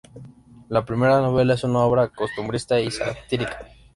[0.69, 3.67] La primera novela es una obra costumbrista y satírica.